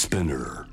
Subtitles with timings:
[0.00, 0.64] Spinner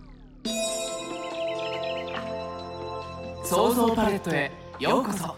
[3.43, 5.35] 創造パレットへようこそ。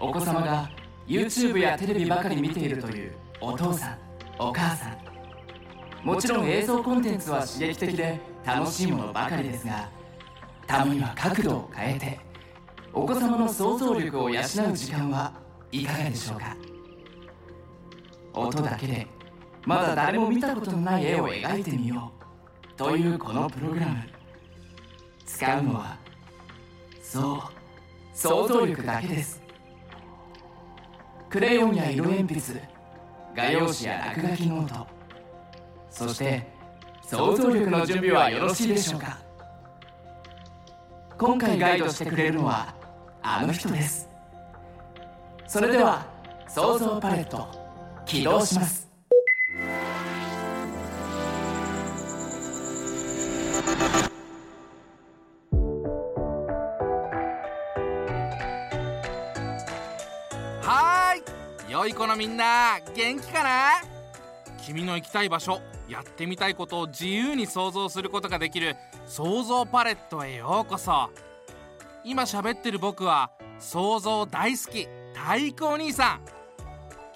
[0.00, 0.68] お子様が
[1.06, 3.98] YouTube やテレビばかり見ているというお父さん
[4.40, 4.98] お母さん。
[6.04, 9.88] もちろん映像コンテンツは刺激的で楽しいものばかりですが
[10.66, 12.18] たまには角度を変えて
[12.92, 15.32] お子様の想像力を養う時間は
[15.70, 16.56] いかがでしょうか？
[18.34, 19.06] 音だけで
[19.64, 22.23] まだ誰も見たことのない絵を描いてみよう。
[22.76, 23.96] というこのプログラム。
[25.26, 25.96] 使うのは
[27.02, 27.38] そう
[28.16, 29.42] 想像力だけです。
[31.28, 32.62] クレヨンや色鉛筆
[33.34, 34.86] 画用紙や落書きノート。
[35.90, 36.46] そして
[37.02, 39.18] 想像力の準備はよろしいでしょうか。
[41.18, 42.74] 今回ガイドしてくれるのは
[43.22, 44.08] あの人です。
[45.46, 46.06] それでは
[46.48, 47.48] 想像パレット
[48.06, 48.83] 起動します。
[61.84, 63.72] 良い子のみんな元気かな？
[64.64, 68.74] 君の行きたい場所やってみたいことを自由に想像することができる
[69.06, 71.10] 想像パレットへようこそ。
[72.02, 76.20] 今喋ってる僕は想像大好き太鼓お兄さん。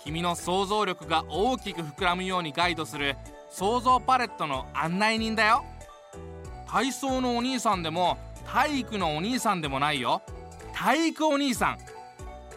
[0.04, 3.16] 君の想像力が大きく膨らむようにガイドする
[3.48, 5.64] 想像パレットの案内人だよ。
[6.66, 10.20] 体操のお兄さんでも体育のお兄さんでもないよ。
[10.74, 11.78] 体育お兄さん。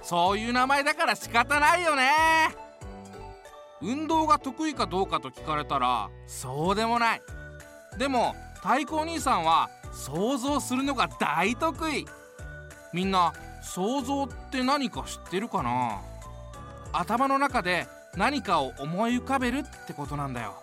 [0.01, 2.11] そういう名前だから仕方ないよね。
[3.81, 7.21] 運動が得意かどうかと聞かれたらそうでもない。
[7.97, 12.05] でも太鼓お兄さんは想像するのが大得意。
[12.93, 16.01] みんな想像って何か知ってるかな？
[16.93, 20.55] 頭の中で何かを思い浮かべるってことなんだよ。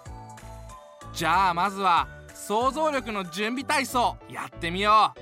[1.15, 5.21] じゃあまずは想像力の準備体操やってみよう。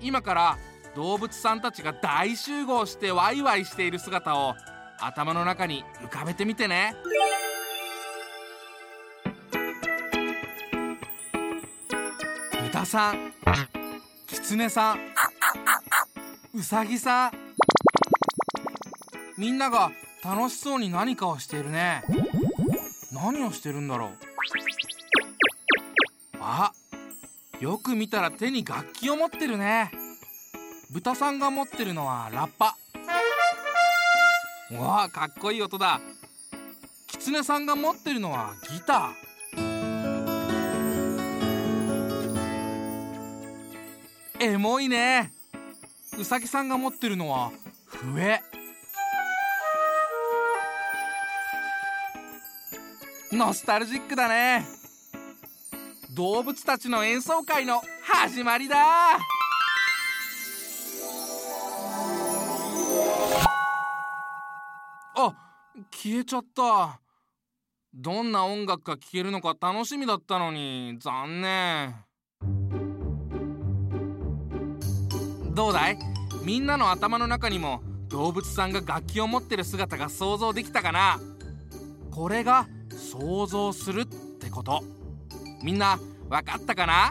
[0.00, 0.58] 今から
[0.96, 4.54] 動物さんたちが大集合してワイワイしている姿を
[4.98, 6.96] 頭の中に浮かべてみてね。
[12.64, 13.32] 豚さん
[14.26, 14.98] キツネさん
[16.54, 17.32] ウサギさん
[19.36, 19.90] みんなが
[20.24, 22.04] 楽しそうに何かをしているね。
[23.12, 24.10] 何をしてるんだろう。
[26.40, 26.72] あ
[27.60, 29.90] よく見たら手に楽器を持ってるね。
[30.90, 32.76] 豚さんが持ってるのはラッパ。
[34.72, 36.00] わあかっこいい音だ。
[37.08, 39.64] キツネさんが持ってるのはギター。
[44.40, 45.32] エモいね。
[46.18, 47.50] ウサギさんが持ってるのは
[47.86, 48.42] 笛。
[53.32, 54.64] ノスタルジックだね。
[56.14, 58.76] 動物たちの演奏会の始まりだ。
[65.18, 65.34] あ
[65.90, 67.00] 消えちゃった。
[67.94, 71.94] どんな音楽が聴けるのか楽しみだったのに残念。
[75.54, 75.98] どうだい？
[76.44, 81.18] みんなの頭の中にも動物さんが楽器を持ってる姿が想像できたかな？
[82.10, 84.84] これが想像するってこと。
[85.62, 87.10] みんなわかったかな？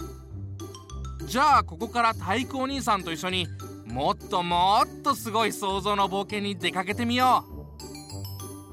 [1.25, 3.47] じゃあここから太鼓お兄さんと一緒に
[3.87, 7.54] もっともっとすごい想像の冒険に出かけてみよう。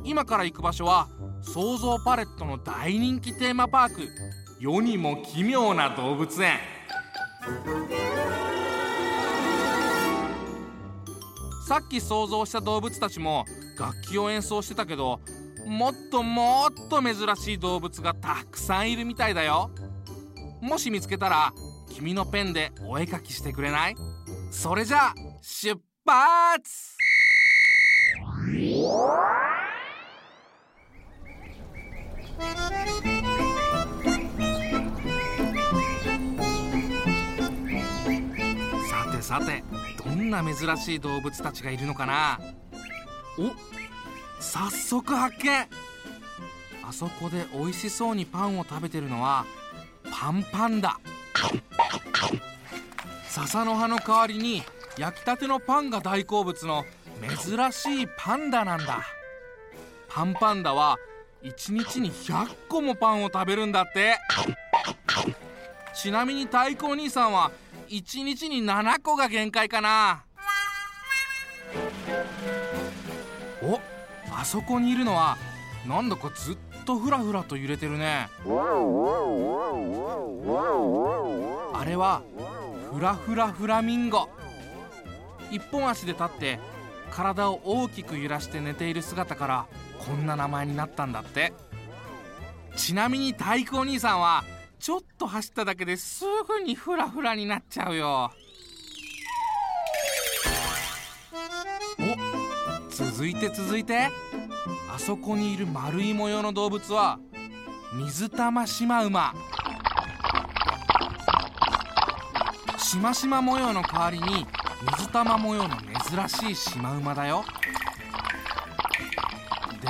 [0.05, 1.09] 今から行く場所は
[1.43, 4.09] 想像パレットの大人気テーマパーク。
[4.61, 6.59] 世にも奇妙な動物園。
[11.67, 13.45] さっき想像した動物たちも
[13.79, 15.21] 楽器を演奏してたけど
[15.67, 19.71] もっともっと珍しい動物がたくさんいるみたいだよ。
[20.61, 21.53] もし見つけたら
[21.91, 23.97] 君のペンでお絵かきしてくれない？
[24.51, 26.97] それじゃあ出発!
[38.89, 39.65] さてさて
[40.05, 42.41] どんな珍しい動物たちがいるのかな？
[43.39, 43.53] お
[44.41, 45.51] 早速発見。
[46.85, 49.47] あそこで美味しそうにパンを食べてるのは
[50.11, 50.99] パンパンだ
[53.29, 54.63] 笹の葉の代わりに
[54.99, 56.85] 焼きたてのパンが大好物の
[57.21, 59.03] 珍しいパンダなんだ。
[60.09, 60.99] パンパンダは
[61.43, 64.17] 1日に100個もパンを食べるんだって。
[65.95, 67.51] ちなみに太鼓お兄さんは
[67.89, 70.25] 1日に7個が限界かな。
[73.63, 73.81] お
[74.31, 75.37] あそこにいるのは
[75.87, 78.29] なんだかずっとフラフラと揺れてるね。
[81.75, 82.23] あれは
[82.93, 84.29] フラフラフラミンゴ。
[85.51, 86.59] 一本足で立って
[87.11, 89.67] 体を大きく揺らして寝ている姿から
[90.05, 91.53] こんな名前になったんだって。
[92.77, 94.45] ちなみに太鼓お兄さんは
[94.79, 98.33] ちょっと走っただけですぐにフラフラになっちゃうよ。
[101.99, 104.09] お続いて続いて。
[104.95, 107.19] あそこにいる丸い模様の動物は
[107.95, 109.35] 水玉シマウマ。
[112.79, 114.47] しましま模様の代わりに
[114.99, 115.77] 水玉模様の
[116.11, 117.45] 珍しいシマウマだよ。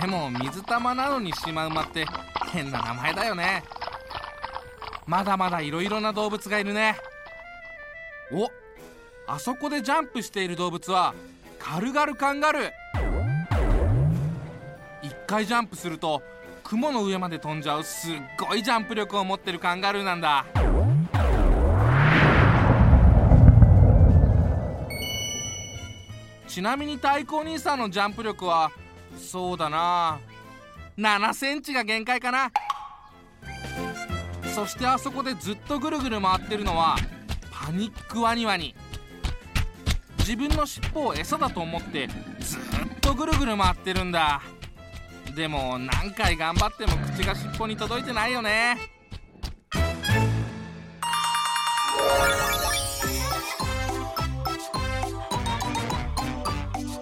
[0.02, 2.04] でも水玉なのにシマウマって
[2.50, 3.62] 変な名前だよね。
[5.06, 6.96] まだまだいろいろな動物がいるね。
[8.32, 8.50] お
[9.28, 11.14] あそこでジャンプしている動物は
[11.56, 12.72] カルガルカンガルー。
[15.04, 16.20] 一回ジャンプすると
[16.64, 20.44] 雲の上まで飛んじゃうすっごいジャンプ力を持ってるカンガルーなんだ。
[26.48, 28.72] ちなみに太鼓お兄さんのジャンプ力は
[29.18, 30.18] そうだな。
[30.98, 32.50] 7センチが限界かな。
[34.54, 36.96] そしてあそこでずっとぐるぐる回ってるのは
[37.50, 38.74] パニックワニワニ。
[40.18, 42.60] 自分の尻尾を餌だと思ってずっ
[43.00, 44.42] とぐるぐる回ってるんだ。
[45.34, 48.76] でも何回頑張っても口が尻尾に届いてないよね。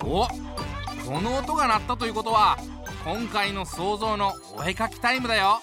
[0.02, 0.26] お
[1.10, 2.56] この音が鳴ったということは
[3.04, 5.60] 今回の想像のお絵かきタイムだよ。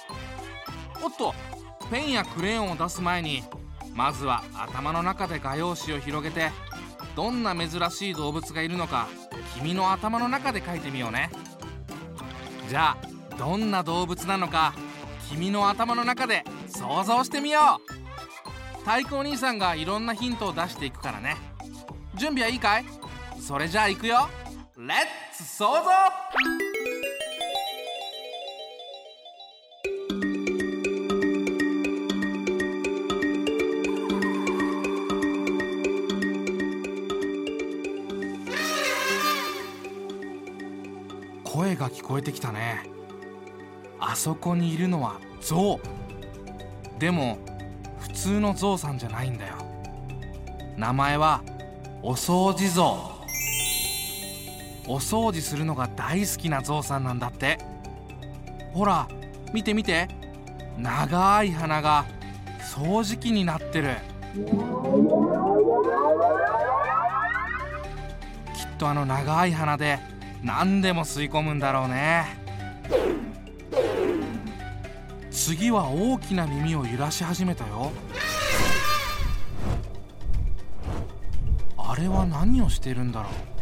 [1.01, 1.33] おっと
[1.89, 3.43] ペンやクレヨンを出す前に
[3.95, 6.51] まずは頭の中で画用紙を広げて
[7.15, 9.07] どんな珍しい動物がいるのか
[9.55, 11.29] 君の頭の中で描いてみようね。
[12.67, 14.73] じゃあどんな動物なのか
[15.29, 18.79] 君の頭の中で想像してみよう。
[18.79, 21.37] 太鼓お兄さんがいろんなヒントを出していくからね。
[22.15, 22.85] 準備はいいかい？
[23.39, 24.27] それじゃあ行くよ。
[24.79, 24.87] レッ
[25.35, 25.81] ツ想像
[41.43, 42.83] 声が聞こえてきたね。
[43.99, 46.99] あそこにいるのはゾウ。
[46.99, 47.39] でも
[47.97, 49.55] 普通のゾウさんじゃないんだよ。
[50.77, 51.41] 名前は
[52.03, 53.16] お掃除ゾウ。
[54.87, 57.59] お掃除するのが大好きなゾウさんなんだって。
[58.73, 59.07] ほら
[59.53, 60.07] 見て見て。
[60.77, 62.05] 長い鼻が
[62.59, 63.97] 掃除機になってる。
[68.53, 69.99] きっとあの長い鼻で
[70.43, 72.25] 何でも吸い込むんだろうね。
[75.31, 77.91] 次は大きな耳を揺らし始めたよ。
[81.77, 83.56] あれは何をしてるんだろう。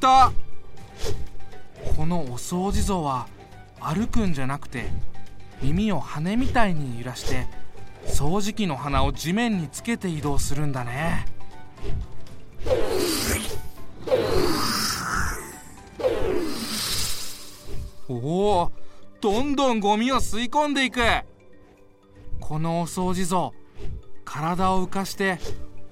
[0.00, 0.32] た。
[1.96, 3.28] このお掃除像は
[3.78, 4.86] 歩くんじゃなくて
[5.62, 7.46] 耳を羽みたいに揺らして
[8.06, 11.26] 掃除機の鼻を地面につけて移動するんだね。
[18.08, 18.72] おお
[19.20, 21.00] どんどんゴミを吸い込んでいく。
[22.40, 23.54] このお掃除像
[24.24, 25.38] 体を浮かして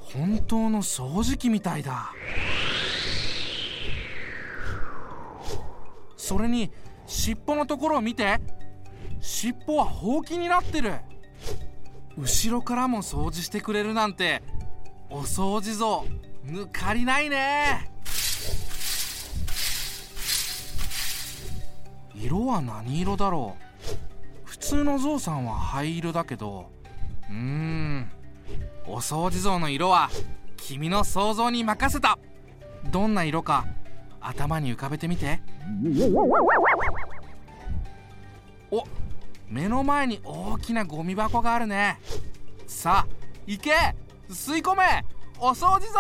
[0.01, 2.13] 本当の掃除機みたいだ。
[6.29, 6.71] それに
[7.07, 8.39] 尻尾のところを見て
[9.19, 10.97] 尻尾はほうきになってる。
[12.19, 14.43] 後ろからも掃除してくれるなんて
[15.09, 16.05] お掃除像
[16.45, 17.91] 抜かりないね。
[22.15, 23.63] 色は何色だろう？
[24.45, 26.71] 普通のゾウさんは灰色だけど
[27.31, 28.11] うーん。
[28.87, 30.11] お掃除像の色は
[30.59, 32.19] 君の想像に任せた。
[32.93, 33.65] どんな色か
[34.21, 35.41] 頭に浮かべてみて。
[38.71, 38.85] お
[39.49, 41.99] 目の前に大きなゴミ箱があるね。
[42.67, 43.13] さあ
[43.47, 43.71] 行け！
[44.29, 45.05] 吸い込め！
[45.39, 45.99] お掃除ぞ！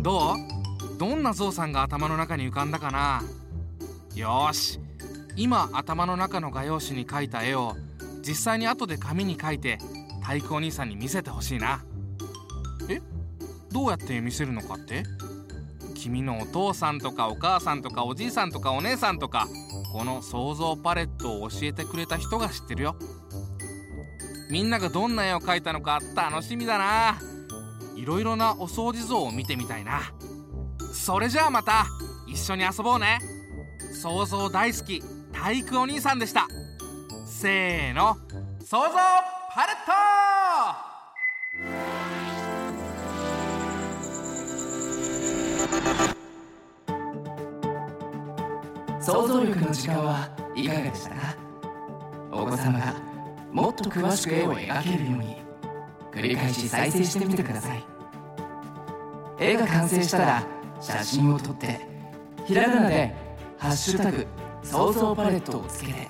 [0.00, 0.98] どう？
[0.98, 3.22] どんなゾウさんが頭の中に浮かんだかな？
[4.14, 4.80] よし
[5.36, 7.74] 今頭の中の画用紙に描いた絵を
[8.26, 9.78] 実際に後で紙に書いて
[10.22, 11.84] 太鼓お兄さんに見せてほしいな。
[12.88, 13.02] え？
[13.70, 15.02] どうやって見せるのかって？
[15.94, 19.48] 君のお父さんとかお母さんとかおじいさんとかお姉さんとか
[19.92, 22.96] この想像パレットを教えてくれた人が知ってるよ。
[24.50, 27.18] みんながどんな絵を描いたのか楽しみだな。
[27.96, 30.00] いろいろなお掃除像を見てみたいな。
[30.92, 31.86] それじゃあまた
[32.26, 33.18] 一緒に遊ぼうね。
[34.00, 35.02] 想像大好き。
[35.44, 36.48] 体育お兄さんでした。
[37.26, 38.16] せーの。
[38.64, 38.88] 想像
[39.54, 39.76] パレッ
[49.02, 51.36] 想像力の時間はいかがでしたか？
[52.32, 52.94] お子様が
[53.52, 55.42] もっと詳しく絵を描けるように
[56.10, 57.84] 繰り返し再生してみてください。
[59.38, 60.42] 絵が完成したら
[60.80, 61.86] 写真を撮って
[62.46, 63.14] ひらがなで
[63.60, 64.26] 「ハッシュタグ
[64.64, 66.08] 想像パレット」をつけて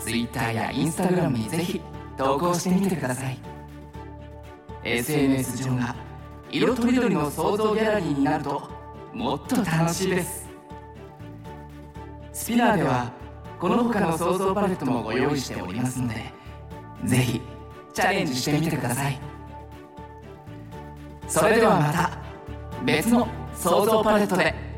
[0.00, 1.80] Twitter や Instagram にぜひ
[2.16, 3.38] 投稿してみてください。
[4.82, 5.94] SNS 上が
[6.50, 8.68] 色とりどりの想像ギャラリーになると
[9.14, 10.48] もっと楽しいです。
[12.32, 13.12] スピナーでは
[13.58, 16.32] この他の想像パレットもご用意しておりますので
[17.04, 17.40] ぜひ
[17.92, 19.20] チャレンジしてみてください。
[21.28, 22.10] それではまた
[22.84, 24.69] 別の想像パレットで。